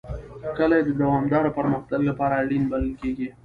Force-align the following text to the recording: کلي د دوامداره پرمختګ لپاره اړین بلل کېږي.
کلي 0.57 0.79
د 0.85 0.89
دوامداره 1.01 1.49
پرمختګ 1.57 1.99
لپاره 2.09 2.33
اړین 2.41 2.63
بلل 2.71 2.93
کېږي. 3.01 3.29